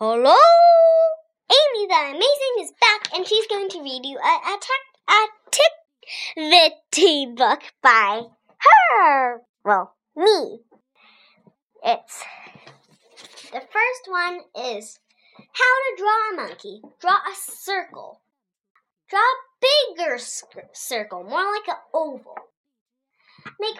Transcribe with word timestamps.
Hello? 0.00 0.34
Amy 1.48 1.86
the 1.86 1.94
Amazing 1.94 2.56
is 2.58 2.72
back 2.80 3.14
and 3.14 3.24
she's 3.24 3.46
going 3.46 3.68
to 3.68 3.80
read 3.80 4.04
you 4.04 4.18
a, 4.18 4.28
a, 4.28 4.58
activity 6.96 7.32
book 7.32 7.60
by 7.80 8.22
her. 8.58 9.40
Well, 9.64 9.94
me. 10.16 10.58
It's 11.84 12.24
the 13.52 13.60
first 13.60 14.08
one 14.08 14.40
is 14.66 14.98
how 15.36 15.46
to 15.46 15.96
draw 15.96 16.30
a 16.32 16.36
monkey. 16.48 16.82
Draw 17.00 17.12
a 17.12 17.34
circle. 17.36 18.20
Draw 19.08 19.20
a 19.20 19.96
bigger 19.96 20.18
circle, 20.72 21.22
more 21.22 21.52
like 21.52 21.68
an 21.68 21.76
oval. 21.94 22.34
Make 23.60 23.78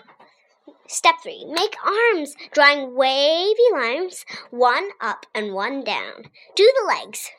Step 0.86 1.14
three, 1.22 1.46
make 1.46 1.74
arms, 1.82 2.36
drawing 2.52 2.94
wavy 2.94 3.70
lines, 3.72 4.26
one 4.50 4.90
up 5.00 5.24
and 5.34 5.54
one 5.54 5.82
down. 5.82 6.24
Do 6.54 6.70
the 6.78 6.86
legs. 6.86 7.30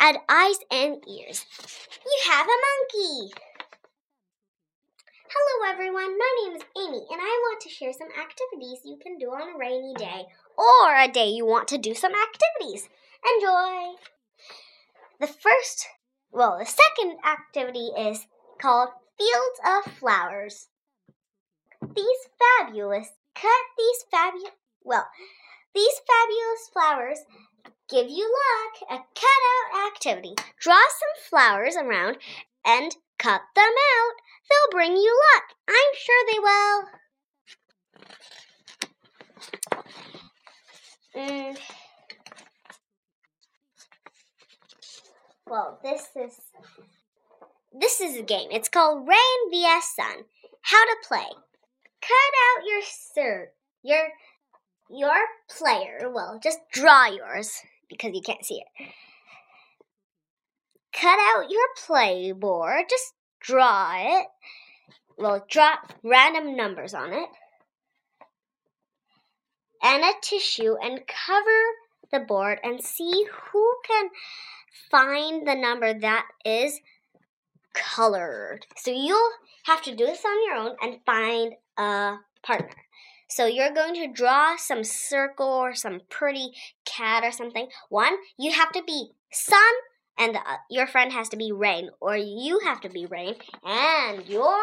Add 0.00 0.16
eyes 0.28 0.56
and 0.72 0.96
ears. 1.08 1.46
You 2.04 2.32
have 2.32 2.46
a 2.46 2.50
monkey. 2.50 3.32
Hello 5.28 5.72
everyone, 5.72 6.18
my 6.18 6.34
name 6.42 6.56
is 6.56 6.64
Amy 6.76 7.06
and 7.12 7.20
I 7.20 7.40
want 7.42 7.60
to 7.60 7.68
share 7.68 7.92
some 7.92 8.08
activities 8.08 8.80
you 8.84 8.98
can 9.00 9.18
do 9.18 9.26
on 9.26 9.54
a 9.54 9.58
rainy 9.58 9.94
day 9.96 10.24
or 10.58 10.96
a 10.96 11.06
day 11.06 11.28
you 11.28 11.46
want 11.46 11.68
to 11.68 11.78
do 11.78 11.94
some 11.94 12.12
activities. 12.12 12.88
Enjoy! 13.36 13.94
The 15.20 15.28
first, 15.28 15.86
well, 16.32 16.58
the 16.58 16.66
second 16.66 17.18
activity 17.24 17.90
is 17.96 18.26
called 18.60 18.88
Fields 19.16 19.60
of 19.64 19.92
Flowers 19.92 20.69
these 21.82 22.28
fabulous, 22.38 23.08
cut 23.34 23.64
these 23.76 24.04
fabulous, 24.10 24.52
well, 24.82 25.06
these 25.74 26.00
fabulous 26.06 26.68
flowers 26.72 27.18
give 27.88 28.08
you 28.08 28.24
luck. 28.24 28.82
A 28.90 29.04
cutout 29.14 29.86
activity. 29.88 30.34
Draw 30.60 30.74
some 30.74 31.28
flowers 31.28 31.76
around 31.76 32.18
and 32.64 32.94
cut 33.18 33.42
them 33.54 33.64
out. 33.64 34.14
They'll 34.48 34.70
bring 34.72 34.96
you 34.96 35.20
luck. 35.34 35.44
I'm 35.68 35.94
sure 35.96 36.24
they 36.32 36.38
will. 36.38 36.84
Mm. 41.16 41.58
Well, 45.46 45.80
this 45.82 46.08
is 46.16 46.40
this 47.72 48.00
is 48.00 48.16
a 48.16 48.22
game. 48.22 48.48
It's 48.50 48.68
called 48.68 49.06
Rain 49.06 49.50
vs 49.50 49.84
Sun. 49.96 50.24
How 50.62 50.84
to 50.84 50.96
play 51.06 51.26
cut 52.10 52.60
out 52.60 52.66
your 52.66 52.82
sir 52.82 53.50
your 53.82 54.08
your 54.90 55.14
player. 55.48 56.10
Well, 56.12 56.40
just 56.42 56.58
draw 56.72 57.06
yours 57.06 57.52
because 57.88 58.12
you 58.14 58.22
can't 58.22 58.44
see 58.44 58.62
it. 58.62 58.92
Cut 60.92 61.18
out 61.18 61.50
your 61.50 61.66
play 61.86 62.32
board. 62.32 62.84
Just 62.90 63.14
draw 63.40 63.94
it. 63.96 64.26
Well, 65.16 65.44
drop 65.48 65.92
random 66.02 66.56
numbers 66.56 66.94
on 66.94 67.12
it. 67.12 67.28
And 69.82 70.02
a 70.02 70.12
tissue 70.20 70.76
and 70.82 71.00
cover 71.06 71.62
the 72.12 72.20
board 72.20 72.58
and 72.62 72.82
see 72.82 73.26
who 73.32 73.74
can 73.86 74.10
find 74.90 75.46
the 75.46 75.54
number 75.54 75.94
that 75.94 76.26
is 76.44 76.80
colored. 77.72 78.66
So 78.76 78.90
you'll 78.90 79.30
have 79.64 79.82
to 79.82 79.94
do 79.94 80.06
this 80.06 80.24
on 80.24 80.44
your 80.46 80.56
own 80.56 80.76
and 80.82 81.00
find 81.06 81.54
a 81.80 82.20
partner. 82.42 82.76
So 83.28 83.46
you're 83.46 83.72
going 83.72 83.94
to 83.94 84.12
draw 84.12 84.56
some 84.56 84.82
circle 84.82 85.46
or 85.46 85.74
some 85.74 86.00
pretty 86.08 86.50
cat 86.84 87.22
or 87.24 87.30
something. 87.30 87.68
One, 87.88 88.16
you 88.36 88.52
have 88.52 88.72
to 88.72 88.82
be 88.82 89.10
sun 89.30 89.72
and 90.18 90.36
uh, 90.36 90.56
your 90.68 90.86
friend 90.86 91.12
has 91.12 91.28
to 91.30 91.36
be 91.36 91.52
rain 91.52 91.90
or 92.00 92.16
you 92.16 92.60
have 92.64 92.80
to 92.80 92.88
be 92.88 93.06
rain 93.06 93.36
and 93.64 94.26
your 94.26 94.60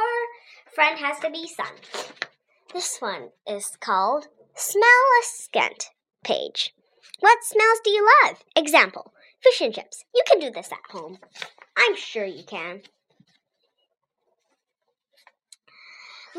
friend 0.75 0.99
has 0.99 1.19
to 1.19 1.29
be 1.29 1.47
sun. 1.47 1.73
This 2.73 2.97
one 2.99 3.29
is 3.47 3.77
called 3.79 4.27
Smell 4.55 4.83
a 4.83 5.23
Scent 5.23 5.91
page. 6.23 6.73
What 7.21 7.43
smells 7.43 7.79
do 7.83 7.89
you 7.89 8.07
love? 8.23 8.43
Example, 8.55 9.13
fish 9.41 9.61
and 9.61 9.73
chips. 9.73 10.03
You 10.13 10.23
can 10.27 10.39
do 10.39 10.51
this 10.51 10.71
at 10.71 10.91
home. 10.91 11.19
I'm 11.77 11.95
sure 11.95 12.25
you 12.25 12.43
can. 12.43 12.81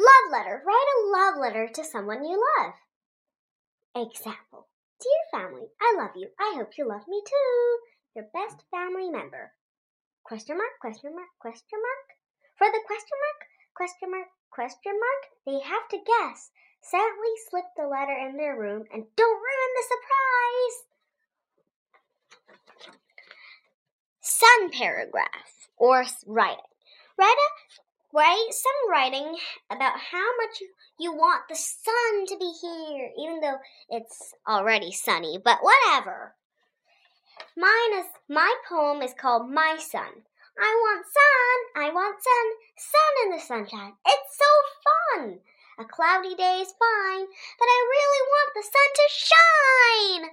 Love 0.09 0.33
letter. 0.33 0.63
Write 0.65 0.91
a 0.97 1.07
love 1.13 1.37
letter 1.37 1.69
to 1.69 1.85
someone 1.85 2.25
you 2.25 2.41
love. 2.59 2.75
Example. 3.95 4.69
Dear 5.01 5.23
family, 5.31 5.69
I 5.81 5.95
love 5.99 6.17
you. 6.17 6.29
I 6.41 6.55
hope 6.57 6.79
you 6.79 6.89
love 6.89 7.07
me 7.09 7.21
too. 7.27 7.79
Your 8.17 8.27
best 8.33 8.65
family 8.71 9.11
member. 9.11 9.53
Question 10.25 10.57
mark, 10.57 10.81
question 10.81 11.15
mark, 11.15 11.29
question 11.39 11.79
mark. 11.79 12.07
For 12.57 12.67
the 12.67 12.81
question 12.87 13.19
mark, 13.21 13.41
question 13.77 14.11
mark, 14.11 14.29
question 14.51 14.93
mark, 14.99 15.23
they 15.47 15.61
have 15.61 15.89
to 15.91 15.99
guess. 15.99 16.51
Sadly, 16.81 17.33
slip 17.51 17.65
the 17.77 17.87
letter 17.87 18.17
in 18.17 18.37
their 18.37 18.59
room 18.59 18.85
and 18.93 19.05
don't 19.17 19.43
ruin 19.45 19.73
the 19.77 19.85
surprise. 19.93 20.77
Sun 24.21 24.71
paragraph 24.71 25.69
or 25.77 26.05
writing. 26.27 26.65
Write 27.19 27.37
a 27.37 27.49
write 28.13 28.49
some 28.51 28.91
writing 28.91 29.37
about 29.71 29.99
how 29.99 30.37
much 30.37 30.63
you 30.99 31.13
want 31.13 31.43
the 31.49 31.57
sun 31.57 32.27
to 32.27 32.37
be 32.39 32.53
here, 32.61 33.11
even 33.19 33.41
though 33.41 33.59
it's 33.91 34.35
already 34.49 34.93
sunny, 34.93 35.39
but 35.43 35.59
whatever. 35.63 36.35
Mine 37.57 37.99
is 37.99 38.07
my 38.29 38.55
poem 38.69 39.03
is 39.03 39.15
called 39.15 39.51
My 39.51 39.77
Sun. 39.79 40.25
I 40.61 40.75
want 40.75 41.07
sun, 41.07 41.85
I 41.85 41.95
want 41.95 42.17
sun, 42.23 42.47
sun 42.77 43.25
in 43.25 43.31
the 43.31 43.41
sunshine. 43.41 43.93
It's 44.07 44.39
so 44.39 44.51
fun. 44.87 45.39
A 45.79 45.85
cloudy 45.85 46.35
day 46.35 46.59
is 46.61 46.75
fine, 46.75 47.27
but 47.59 47.69
I 47.69 47.89
really 47.95 48.23
want 48.27 48.55
the 48.55 48.63
sun 48.63 48.89
to 48.95 49.07
shine. 49.11 50.31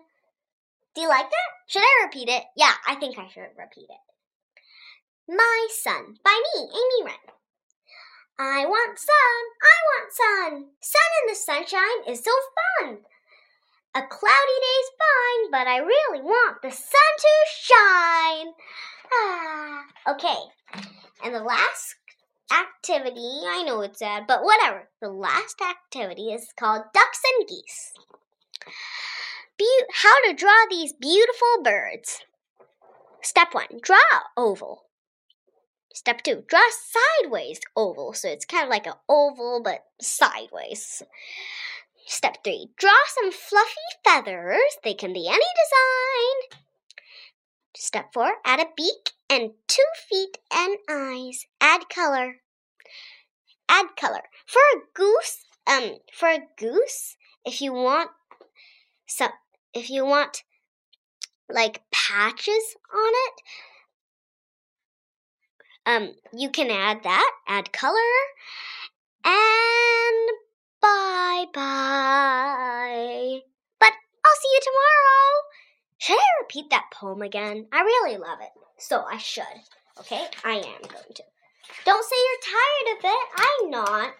Do 0.95 1.01
you 1.01 1.09
like 1.09 1.29
that? 1.29 1.49
Should 1.67 1.83
I 1.83 2.05
repeat 2.05 2.29
it? 2.29 2.43
Yeah, 2.55 2.73
I 2.87 2.95
think 2.95 3.19
I 3.19 3.27
should 3.27 3.53
repeat 3.57 3.89
it. 3.89 4.01
My 5.27 5.67
Sun 5.69 6.17
by 6.23 6.41
me, 6.55 6.61
Amy 6.61 7.05
Wren. 7.05 7.35
I 8.37 8.65
want 8.65 8.99
sun, 8.99 9.41
I 9.63 9.77
want 9.87 10.11
sun. 10.11 10.65
Sun 10.81 11.01
in 11.21 11.29
the 11.29 11.35
sunshine 11.35 12.13
is 12.13 12.23
so 12.23 12.31
fun. 12.81 12.97
A 13.95 14.01
cloudy 14.01 14.57
day's 14.59 14.91
fine, 14.99 15.51
but 15.51 15.67
I 15.67 15.77
really 15.77 16.21
want 16.21 16.61
the 16.61 16.71
sun 16.71 17.11
to 17.17 17.29
shine. 17.49 18.53
Ah, 19.13 19.83
okay. 20.09 20.35
And 21.23 21.33
the 21.33 21.39
last 21.39 21.95
activity, 22.51 23.41
I 23.47 23.63
know 23.65 23.79
it's 23.81 23.99
sad, 23.99 24.25
but 24.27 24.43
whatever. 24.43 24.89
The 25.01 25.09
last 25.09 25.61
activity 25.61 26.33
is 26.33 26.53
called 26.59 26.83
Ducks 26.93 27.21
and 27.37 27.47
Geese. 27.47 27.93
Be- 29.57 29.85
how 29.93 30.27
to 30.27 30.33
draw 30.33 30.65
these 30.69 30.91
beautiful 30.91 31.63
birds. 31.63 32.19
Step 33.21 33.53
one, 33.53 33.79
draw 33.81 33.97
oval. 34.35 34.84
Step 35.95 36.21
two, 36.23 36.43
draw 36.49 36.59
sideways 37.23 37.61
oval. 37.73 38.11
So 38.11 38.27
it's 38.27 38.43
kind 38.43 38.65
of 38.65 38.69
like 38.69 38.85
an 38.85 38.95
oval, 39.07 39.61
but 39.63 39.85
sideways. 40.01 41.01
Step 42.05 42.43
three, 42.43 42.67
draw 42.77 42.91
some 43.07 43.31
fluffy 43.31 43.73
feathers. 44.03 44.77
They 44.83 44.93
can 44.93 45.13
be 45.13 45.25
any 45.29 45.37
design. 45.39 46.59
Step 47.77 48.11
four, 48.13 48.33
add 48.45 48.59
a 48.59 48.65
beak 48.75 49.11
and 49.29 49.51
two 49.69 49.85
feet 50.09 50.37
and 50.53 50.75
eyes. 50.89 51.45
Add 51.61 51.87
color. 51.87 52.41
Add 53.69 53.95
color. 53.97 54.23
For 54.45 54.59
a 54.75 54.81
goose, 54.93 55.45
um, 55.65 55.99
for 56.13 56.27
a 56.27 56.39
goose, 56.57 57.15
if 57.45 57.61
you 57.61 57.71
want 57.71 58.09
some, 59.07 59.31
if 59.73 59.89
you 59.89 60.05
want 60.05 60.43
like 61.49 61.83
patches 61.89 62.75
on 62.93 63.11
it, 63.13 63.41
um, 65.85 66.13
you 66.33 66.49
can 66.49 66.69
add 66.71 67.03
that, 67.03 67.31
add 67.47 67.71
color, 67.71 67.95
and 69.23 70.29
bye 70.81 71.45
bye. 71.53 73.39
But 73.79 73.91
I'll 74.25 74.41
see 74.41 74.53
you 74.53 74.59
tomorrow. 74.63 75.41
Should 75.97 76.17
I 76.19 76.41
repeat 76.41 76.69
that 76.71 76.91
poem 76.93 77.21
again? 77.21 77.67
I 77.71 77.81
really 77.81 78.17
love 78.17 78.39
it, 78.41 78.51
so 78.77 79.03
I 79.09 79.17
should. 79.17 79.43
Okay, 79.99 80.27
I 80.43 80.55
am 80.55 80.81
going 80.81 81.13
to. 81.15 81.23
Don't 81.85 82.05
say 82.05 82.15
you're 82.25 82.51
tired 82.53 82.97
of 82.97 83.05
it. 83.05 83.27
I'm 83.37 83.69
not. 83.69 84.13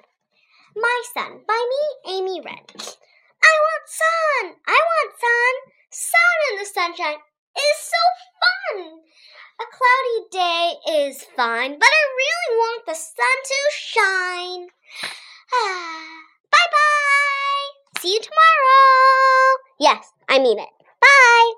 My 0.75 1.03
Sun 1.13 1.41
by 1.47 1.69
me, 1.69 2.13
Amy 2.15 2.41
Red. 2.41 2.95
I 3.43 3.53
want 3.65 3.85
sun. 3.87 4.55
I 4.67 4.79
want 4.89 5.19
sun. 5.19 5.53
Sun 5.89 6.37
in 6.51 6.59
the 6.59 6.65
sunshine 6.65 7.19
is 7.55 7.77
so 7.79 8.03
fun. 8.41 8.99
Cloudy 9.85 10.27
day 10.31 10.73
is 11.05 11.23
fine, 11.35 11.77
but 11.77 11.87
I 11.87 12.03
really 12.17 12.57
want 12.57 12.85
the 12.87 12.95
sun 12.95 13.37
to 13.43 13.55
shine. 13.71 14.67
bye 16.51 16.69
bye. 16.71 17.99
See 18.01 18.13
you 18.13 18.19
tomorrow. 18.19 19.57
Yes, 19.79 20.11
I 20.27 20.39
mean 20.39 20.57
it. 20.57 20.69
Bye. 21.01 21.55